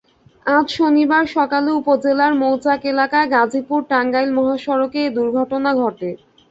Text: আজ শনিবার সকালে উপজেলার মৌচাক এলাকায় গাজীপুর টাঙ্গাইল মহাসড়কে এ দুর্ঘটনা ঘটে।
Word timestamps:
আজ 0.45 0.67
শনিবার 0.75 1.23
সকালে 1.35 1.69
উপজেলার 1.79 2.33
মৌচাক 2.41 2.81
এলাকায় 2.91 3.27
গাজীপুর 3.33 3.79
টাঙ্গাইল 3.89 4.29
মহাসড়কে 4.37 4.99
এ 5.05 5.13
দুর্ঘটনা 5.17 5.71
ঘটে। 5.81 6.09